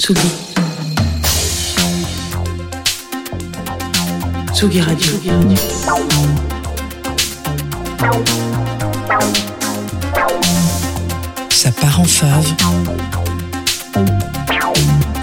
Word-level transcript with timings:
Tsugi. 0.00 0.28
Tsugi 4.54 4.80
Radio. 4.80 5.12
Ça 11.50 11.70
part 11.72 12.00
en 12.00 12.04
fave. 12.04 12.46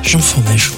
Jean 0.04 0.20
Fromageau. 0.20 0.74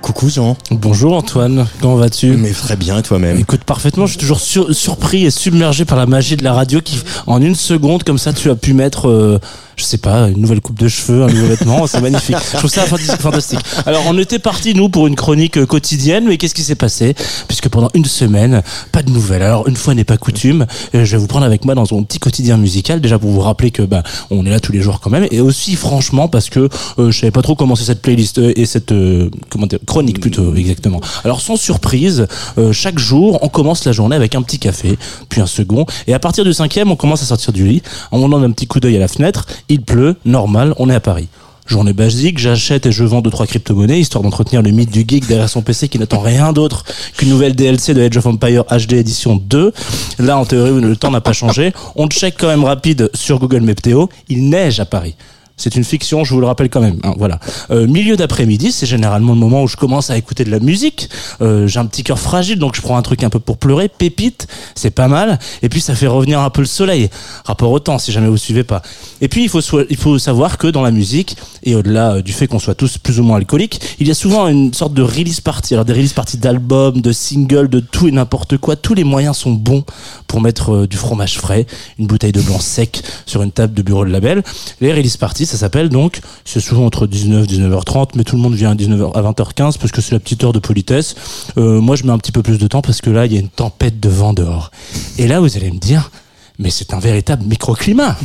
Coucou 0.00 0.28
Jean. 0.28 0.56
Bonjour 0.70 1.14
Antoine, 1.14 1.66
comment 1.80 1.96
vas-tu? 1.96 2.32
Mais 2.36 2.50
très 2.52 2.76
bien, 2.76 2.98
et 2.98 3.02
toi-même? 3.02 3.38
Écoute 3.38 3.64
parfaitement, 3.64 4.06
je 4.06 4.12
suis 4.12 4.20
toujours 4.20 4.40
sur- 4.40 4.74
surpris 4.74 5.24
et 5.24 5.30
submergé 5.30 5.84
par 5.84 5.96
la 5.96 6.06
magie 6.06 6.36
de 6.36 6.44
la 6.44 6.52
radio 6.52 6.80
qui, 6.82 6.98
en 7.26 7.40
une 7.40 7.54
seconde, 7.54 8.02
comme 8.04 8.18
ça, 8.18 8.32
tu 8.32 8.50
as 8.50 8.54
pu 8.54 8.74
mettre, 8.74 9.08
euh, 9.08 9.38
je 9.76 9.84
sais 9.84 9.98
pas, 9.98 10.28
une 10.28 10.40
nouvelle 10.40 10.60
coupe 10.60 10.78
de 10.78 10.88
cheveux, 10.88 11.24
un 11.24 11.28
nouveau 11.28 11.46
vêtement, 11.46 11.86
c'est 11.86 12.00
magnifique. 12.00 12.36
Je 12.52 12.58
trouve 12.58 12.70
ça 12.70 12.82
fantastique-. 12.86 13.60
Alors, 13.86 14.02
on 14.06 14.18
était 14.18 14.38
parti 14.38 14.74
nous 14.74 14.88
pour 14.88 15.06
une 15.06 15.16
chronique 15.16 15.58
euh, 15.58 15.66
quotidienne, 15.66 16.24
mais 16.26 16.36
qu'est-ce 16.36 16.54
qui 16.54 16.62
s'est 16.62 16.74
passé? 16.74 17.14
Puisque 17.48 17.68
pendant 17.68 17.90
une 17.94 18.04
semaine, 18.04 18.62
pas 18.92 19.02
de 19.02 19.10
nouvelles. 19.10 19.42
Alors, 19.42 19.68
une 19.68 19.76
fois 19.76 19.94
n'est 19.94 20.04
pas 20.04 20.16
coutume, 20.16 20.66
euh, 20.94 21.04
je 21.04 21.12
vais 21.12 21.18
vous 21.18 21.26
prendre 21.26 21.46
avec 21.46 21.64
moi 21.64 21.74
dans 21.74 21.84
mon 21.90 22.04
petit 22.04 22.18
quotidien 22.18 22.56
musical, 22.56 23.00
déjà 23.00 23.18
pour 23.18 23.30
vous 23.30 23.40
rappeler 23.40 23.70
que 23.70 23.82
bah, 23.82 24.02
on 24.30 24.46
est 24.46 24.50
là 24.50 24.60
tous 24.60 24.72
les 24.72 24.80
jours 24.80 25.00
quand 25.00 25.10
même, 25.10 25.26
et 25.30 25.40
aussi 25.40 25.76
franchement 25.76 26.28
parce 26.28 26.50
que 26.50 26.68
euh, 26.98 27.10
je 27.10 27.18
savais 27.20 27.30
pas 27.30 27.42
trop 27.42 27.54
comment 27.54 27.76
c'est 27.76 27.84
cette 27.84 28.02
playlist 28.02 28.38
euh, 28.38 28.52
et 28.56 28.66
cette 28.66 28.92
euh, 28.92 29.30
comment 29.50 29.66
dire, 29.66 29.78
chronique 29.86 30.20
plutôt 30.20 30.54
exactement. 30.54 31.00
Alors 31.24 31.40
sans 31.40 31.56
surprise, 31.56 32.26
euh, 32.58 32.72
chaque 32.72 32.98
jour 32.98 33.38
on 33.42 33.48
commence 33.48 33.84
la 33.84 33.92
journée 33.92 34.16
avec 34.16 34.34
un 34.34 34.42
petit 34.42 34.58
café, 34.58 34.96
puis 35.28 35.40
un 35.40 35.46
second, 35.46 35.86
et 36.06 36.14
à 36.14 36.18
partir 36.18 36.44
du 36.44 36.52
cinquième 36.52 36.90
on 36.90 36.96
commence 36.96 37.22
à 37.22 37.26
sortir 37.26 37.52
du 37.52 37.66
lit. 37.66 37.82
On 38.12 38.28
donne 38.28 38.44
un 38.44 38.50
petit 38.50 38.66
coup 38.66 38.80
d'œil 38.80 38.96
à 38.96 39.00
la 39.00 39.08
fenêtre, 39.08 39.46
il 39.68 39.82
pleut, 39.82 40.16
normal, 40.24 40.74
on 40.78 40.90
est 40.90 40.94
à 40.94 41.00
Paris. 41.00 41.28
Journée 41.66 41.94
basique, 41.94 42.38
j'achète 42.38 42.84
et 42.84 42.92
je 42.92 43.04
vends 43.04 43.22
deux 43.22 43.30
trois 43.30 43.46
crypto-monnaies 43.46 43.98
histoire 43.98 44.22
d'entretenir 44.22 44.60
le 44.60 44.70
mythe 44.70 44.90
du 44.90 45.02
geek 45.08 45.26
derrière 45.26 45.48
son 45.48 45.62
PC 45.62 45.88
qui 45.88 45.98
n'attend 45.98 46.20
rien 46.20 46.52
d'autre 46.52 46.84
qu'une 47.16 47.30
nouvelle 47.30 47.54
DLC 47.54 47.94
de 47.94 48.02
Age 48.02 48.18
of 48.18 48.26
Empire 48.26 48.64
HD 48.64 48.92
édition 48.94 49.36
2. 49.36 49.72
Là, 50.18 50.36
en 50.36 50.44
théorie, 50.44 50.78
le 50.82 50.94
temps 50.94 51.10
n'a 51.10 51.22
pas 51.22 51.32
changé. 51.32 51.72
On 51.96 52.06
check 52.08 52.34
quand 52.38 52.48
même 52.48 52.64
rapide 52.64 53.08
sur 53.14 53.38
Google 53.38 53.62
Météo. 53.62 54.08
Il 54.28 54.50
neige 54.50 54.78
à 54.78 54.84
Paris. 54.84 55.14
C'est 55.56 55.76
une 55.76 55.84
fiction, 55.84 56.24
je 56.24 56.34
vous 56.34 56.40
le 56.40 56.46
rappelle 56.46 56.68
quand 56.68 56.80
même. 56.80 56.98
hein, 57.04 57.14
voilà. 57.16 57.38
Euh, 57.70 57.86
milieu 57.86 58.16
d'après-midi, 58.16 58.72
c'est 58.72 58.86
généralement 58.86 59.32
le 59.34 59.38
moment 59.38 59.62
où 59.62 59.68
je 59.68 59.76
commence 59.76 60.10
à 60.10 60.16
écouter 60.16 60.44
de 60.44 60.50
la 60.50 60.58
musique. 60.58 61.08
Euh, 61.42 61.68
J'ai 61.68 61.78
un 61.78 61.86
petit 61.86 62.02
cœur 62.02 62.18
fragile, 62.18 62.58
donc 62.58 62.74
je 62.74 62.82
prends 62.82 62.96
un 62.96 63.02
truc 63.02 63.22
un 63.22 63.30
peu 63.30 63.38
pour 63.38 63.56
pleurer. 63.58 63.88
Pépite, 63.88 64.48
c'est 64.74 64.90
pas 64.90 65.06
mal. 65.06 65.38
Et 65.62 65.68
puis 65.68 65.80
ça 65.80 65.94
fait 65.94 66.08
revenir 66.08 66.40
un 66.40 66.50
peu 66.50 66.60
le 66.60 66.66
soleil. 66.66 67.08
Rapport 67.44 67.70
au 67.70 67.78
temps, 67.78 67.98
si 67.98 68.10
jamais 68.10 68.26
vous 68.28 68.36
suivez 68.36 68.64
pas. 68.64 68.82
Et 69.20 69.28
puis 69.28 69.44
il 69.44 69.48
faut 69.48 69.60
il 69.88 69.96
faut 69.96 70.18
savoir 70.18 70.58
que 70.58 70.66
dans 70.66 70.82
la 70.82 70.90
musique 70.90 71.36
et 71.62 71.76
au-delà 71.76 72.14
euh, 72.14 72.22
du 72.22 72.32
fait 72.32 72.48
qu'on 72.48 72.58
soit 72.58 72.74
tous 72.74 72.98
plus 72.98 73.20
ou 73.20 73.22
moins 73.22 73.36
alcooliques, 73.36 73.80
il 74.00 74.08
y 74.08 74.10
a 74.10 74.14
souvent 74.14 74.48
une 74.48 74.74
sorte 74.74 74.92
de 74.92 75.02
release 75.02 75.40
party. 75.40 75.74
Alors 75.74 75.84
des 75.84 75.92
release 75.92 76.12
parties 76.14 76.36
d'albums, 76.36 77.00
de 77.00 77.12
singles, 77.12 77.68
de 77.68 77.78
tout 77.78 78.08
et 78.08 78.12
n'importe 78.12 78.58
quoi. 78.58 78.74
Tous 78.74 78.94
les 78.94 79.04
moyens 79.04 79.36
sont 79.36 79.52
bons 79.52 79.84
pour 80.26 80.40
mettre 80.40 80.74
euh, 80.74 80.86
du 80.88 80.96
fromage 80.96 81.38
frais, 81.38 81.66
une 82.00 82.08
bouteille 82.08 82.32
de 82.32 82.40
blanc 82.42 82.58
sec 82.58 83.02
sur 83.24 83.42
une 83.42 83.52
table 83.52 83.72
de 83.72 83.82
bureau 83.82 84.04
de 84.04 84.10
label. 84.10 84.42
Les 84.80 84.92
release 84.92 85.16
parties, 85.16 85.43
ça 85.44 85.56
s'appelle 85.56 85.88
donc, 85.88 86.20
c'est 86.44 86.60
souvent 86.60 86.86
entre 86.86 87.06
19 87.06 87.46
19h30, 87.46 88.10
mais 88.14 88.24
tout 88.24 88.36
le 88.36 88.42
monde 88.42 88.54
vient 88.54 88.70
à 88.72 88.74
19h 88.74 89.12
à 89.14 89.22
20h15 89.22 89.78
parce 89.78 89.92
que 89.92 90.00
c'est 90.00 90.12
la 90.12 90.20
petite 90.20 90.44
heure 90.44 90.52
de 90.52 90.58
politesse. 90.58 91.14
Euh, 91.56 91.80
moi, 91.80 91.96
je 91.96 92.04
mets 92.04 92.12
un 92.12 92.18
petit 92.18 92.32
peu 92.32 92.42
plus 92.42 92.58
de 92.58 92.66
temps 92.66 92.82
parce 92.82 93.00
que 93.00 93.10
là, 93.10 93.26
il 93.26 93.32
y 93.32 93.36
a 93.36 93.40
une 93.40 93.48
tempête 93.48 94.00
de 94.00 94.08
vent 94.08 94.32
dehors. 94.32 94.70
Et 95.18 95.26
là, 95.26 95.40
vous 95.40 95.56
allez 95.56 95.70
me 95.70 95.78
dire, 95.78 96.10
mais 96.58 96.70
c'est 96.70 96.94
un 96.94 96.98
véritable 96.98 97.44
microclimat. 97.44 98.16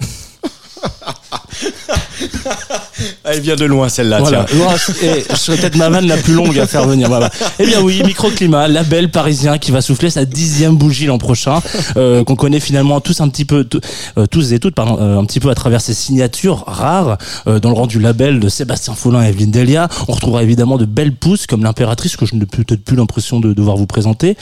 Elle 3.24 3.40
vient 3.40 3.56
de 3.56 3.64
loin 3.64 3.88
celle-là, 3.88 4.18
Voilà. 4.20 4.46
et 5.02 5.24
je 5.30 5.36
serais 5.36 5.56
peut-être 5.58 5.76
ma 5.76 5.88
vanne 5.88 6.06
la 6.06 6.16
plus 6.16 6.32
longue 6.34 6.58
à 6.58 6.66
faire 6.66 6.86
venir. 6.86 7.08
Voilà. 7.08 7.30
Eh 7.58 7.66
bien 7.66 7.80
oui, 7.80 8.02
microclimat, 8.04 8.68
label 8.68 9.10
parisien 9.10 9.58
qui 9.58 9.70
va 9.70 9.80
souffler 9.80 10.10
sa 10.10 10.24
dixième 10.24 10.76
bougie 10.76 11.06
l'an 11.06 11.18
prochain, 11.18 11.60
euh, 11.96 12.24
qu'on 12.24 12.36
connaît 12.36 12.60
finalement 12.60 13.00
tous 13.00 13.20
un 13.20 13.28
petit 13.28 13.44
peu, 13.44 13.64
tous- 13.64 13.80
euh, 14.16 14.26
tous 14.26 14.52
et 14.52 14.58
toutes, 14.58 14.74
pardon, 14.74 14.98
euh, 15.00 15.18
un 15.18 15.24
petit 15.24 15.40
peu 15.40 15.50
à 15.50 15.54
travers 15.54 15.80
ses 15.80 15.94
signatures 15.94 16.64
rares 16.66 17.18
dans 17.46 17.68
le 17.70 17.74
rang 17.74 17.86
du 17.86 18.00
label 18.00 18.40
de 18.40 18.48
Sébastien 18.48 18.94
Follin 18.94 19.24
et 19.24 19.28
Evelyne 19.28 19.50
Delia. 19.50 19.88
On 20.08 20.12
retrouvera 20.12 20.42
évidemment 20.42 20.76
de 20.76 20.84
belles 20.84 21.14
pousses 21.14 21.46
comme 21.46 21.62
l'impératrice 21.62 22.16
que 22.16 22.26
je 22.26 22.34
n'ai 22.34 22.46
peut-être 22.46 22.82
plus 22.84 22.96
l'impression 22.96 23.40
de 23.40 23.52
devoir 23.52 23.76
vous 23.76 23.86
présenter, 23.86 24.36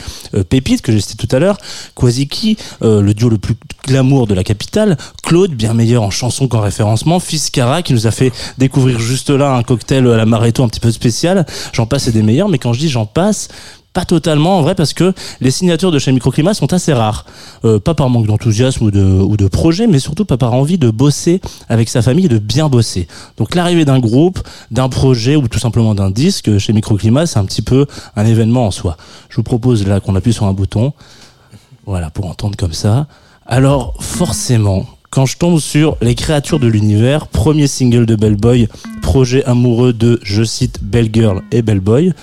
Pépite 0.49 0.81
que 0.81 0.91
j'ai 0.91 1.01
cité 1.01 1.27
tout 1.27 1.35
à 1.35 1.39
l'heure, 1.39 1.57
Kwaziki, 1.95 2.57
euh, 2.83 3.01
le 3.01 3.13
duo 3.13 3.29
le 3.29 3.37
plus 3.37 3.55
glamour 3.85 4.27
de 4.27 4.33
la 4.33 4.43
capitale, 4.43 4.97
Claude, 5.23 5.51
bien 5.51 5.73
meilleur 5.73 6.03
en 6.03 6.09
chanson 6.11 6.47
qu'en 6.47 6.61
référencement, 6.77 7.19
Fiskara 7.19 7.81
qui 7.81 7.93
nous 7.93 8.05
a 8.05 8.11
fait 8.11 8.31
découvrir 8.59 8.99
juste 8.99 9.31
là 9.31 9.55
un 9.55 9.63
cocktail 9.63 10.07
à 10.07 10.15
la 10.15 10.27
Maréto 10.27 10.63
un 10.63 10.67
petit 10.67 10.79
peu 10.79 10.91
spécial. 10.91 11.43
J'en 11.73 11.87
passe 11.87 12.07
et 12.07 12.11
des 12.11 12.21
meilleurs, 12.21 12.49
mais 12.49 12.59
quand 12.59 12.71
je 12.71 12.79
dis 12.79 12.89
j'en 12.89 13.07
passe, 13.07 13.47
pas 13.93 14.05
totalement 14.05 14.59
en 14.59 14.61
vrai 14.61 14.75
parce 14.75 14.93
que 14.93 15.11
les 15.41 15.49
signatures 15.49 15.91
de 15.91 15.97
chez 15.97 16.11
Microclimat 16.11 16.53
sont 16.53 16.71
assez 16.73 16.93
rares. 16.93 17.25
Euh, 17.65 17.79
pas 17.79 17.95
par 17.95 18.11
manque 18.11 18.27
d'enthousiasme 18.27 18.85
ou 18.85 18.91
de, 18.91 19.47
projet, 19.47 19.87
mais 19.87 19.97
surtout 19.97 20.23
pas 20.23 20.37
par 20.37 20.53
envie 20.53 20.77
de 20.77 20.91
bosser 20.91 21.41
avec 21.67 21.89
sa 21.89 22.03
famille 22.03 22.27
de 22.27 22.37
bien 22.37 22.69
bosser. 22.69 23.07
Donc 23.37 23.55
l'arrivée 23.55 23.85
d'un 23.85 23.97
groupe, 23.97 24.39
d'un 24.69 24.87
projet 24.87 25.35
ou 25.35 25.47
tout 25.47 25.57
simplement 25.57 25.95
d'un 25.95 26.11
disque 26.11 26.59
chez 26.59 26.73
Microclimat, 26.73 27.25
c'est 27.25 27.39
un 27.39 27.45
petit 27.45 27.63
peu 27.63 27.87
un 28.15 28.25
événement 28.27 28.67
en 28.67 28.71
soi. 28.71 28.97
Je 29.29 29.37
vous 29.37 29.43
propose 29.43 29.87
là 29.87 29.99
qu'on 29.99 30.15
appuie 30.15 30.33
sur 30.33 30.45
un 30.45 30.53
bouton. 30.53 30.93
Voilà, 31.87 32.11
pour 32.11 32.27
entendre 32.27 32.55
comme 32.55 32.73
ça. 32.73 33.07
Alors, 33.47 33.95
forcément, 33.99 34.85
quand 35.17 35.25
je 35.25 35.37
tombe 35.37 35.59
sur 35.59 35.97
Les 35.99 36.13
créatures 36.13 36.59
de 36.59 36.67
l'univers, 36.67 37.25
premier 37.25 37.65
single 37.65 38.05
de 38.05 38.15
Bellboy, 38.15 38.67
projet 39.01 39.43
amoureux 39.45 39.91
de, 39.91 40.19
je 40.21 40.43
cite, 40.43 40.77
Belle 40.83 41.09
Girl 41.11 41.41
et 41.51 41.63
Bellboy, 41.63 42.13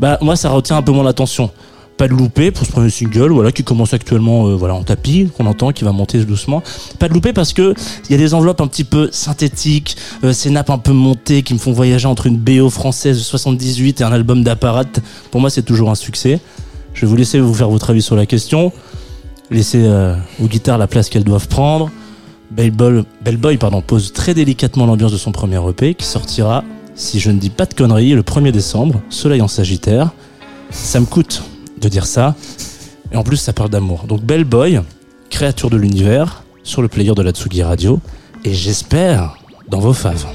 bah, 0.00 0.16
moi, 0.22 0.34
ça 0.34 0.48
retient 0.48 0.78
un 0.78 0.82
peu 0.82 0.92
mon 0.92 1.04
attention. 1.04 1.50
Pas 1.98 2.08
de 2.08 2.14
loupé 2.14 2.50
pour 2.50 2.64
ce 2.64 2.72
premier 2.72 2.88
single, 2.88 3.32
voilà, 3.32 3.52
qui 3.52 3.64
commence 3.64 3.92
actuellement, 3.92 4.46
euh, 4.46 4.54
voilà, 4.54 4.72
en 4.72 4.82
tapis, 4.82 5.28
qu'on 5.36 5.44
entend, 5.44 5.72
qui 5.72 5.84
va 5.84 5.92
monter 5.92 6.24
doucement. 6.24 6.62
Pas 6.98 7.10
de 7.10 7.12
loupé 7.12 7.34
parce 7.34 7.52
que 7.52 7.74
il 8.08 8.12
y 8.12 8.14
a 8.14 8.18
des 8.18 8.32
enveloppes 8.32 8.62
un 8.62 8.66
petit 8.66 8.84
peu 8.84 9.10
synthétiques, 9.12 9.98
euh, 10.24 10.32
ces 10.32 10.48
nappes 10.48 10.70
un 10.70 10.78
peu 10.78 10.92
montées 10.92 11.42
qui 11.42 11.52
me 11.52 11.58
font 11.58 11.72
voyager 11.72 12.06
entre 12.06 12.28
une 12.28 12.38
BO 12.38 12.70
française 12.70 13.18
de 13.18 13.22
78 13.22 14.00
et 14.00 14.04
un 14.04 14.12
album 14.12 14.42
d'apparat. 14.42 14.84
Pour 15.30 15.42
moi, 15.42 15.50
c'est 15.50 15.64
toujours 15.64 15.90
un 15.90 15.94
succès. 15.94 16.40
Je 16.94 17.02
vais 17.02 17.08
vous 17.08 17.16
laisser 17.16 17.40
vous 17.40 17.52
faire 17.52 17.68
votre 17.68 17.90
avis 17.90 18.00
sur 18.00 18.16
la 18.16 18.24
question. 18.24 18.72
Laissez 19.50 19.82
euh, 19.84 20.16
aux 20.42 20.46
guitares 20.46 20.78
la 20.78 20.86
place 20.86 21.10
qu'elles 21.10 21.24
doivent 21.24 21.48
prendre. 21.48 21.90
Bellboy, 22.54 23.04
Bellboy 23.24 23.56
pardon, 23.56 23.80
pose 23.80 24.12
très 24.12 24.34
délicatement 24.34 24.84
l'ambiance 24.84 25.12
de 25.12 25.16
son 25.16 25.32
premier 25.32 25.58
EP 25.68 25.94
qui 25.94 26.04
sortira, 26.04 26.64
si 26.94 27.18
je 27.18 27.30
ne 27.30 27.38
dis 27.38 27.50
pas 27.50 27.64
de 27.64 27.72
conneries, 27.72 28.12
le 28.12 28.22
1er 28.22 28.52
décembre, 28.52 29.00
Soleil 29.08 29.40
en 29.40 29.48
Sagittaire. 29.48 30.10
Ça 30.70 31.00
me 31.00 31.06
coûte 31.06 31.42
de 31.80 31.88
dire 31.88 32.06
ça. 32.06 32.34
Et 33.10 33.16
en 33.16 33.22
plus, 33.22 33.38
ça 33.38 33.52
parle 33.52 33.70
d'amour. 33.70 34.04
Donc 34.06 34.22
Bellboy, 34.22 34.80
créature 35.30 35.70
de 35.70 35.76
l'univers, 35.76 36.44
sur 36.62 36.82
le 36.82 36.88
player 36.88 37.14
de 37.14 37.22
la 37.22 37.32
Tsugi 37.32 37.62
Radio. 37.62 38.00
Et 38.44 38.52
j'espère 38.52 39.36
dans 39.68 39.80
vos 39.80 39.92
faves. 39.92 40.26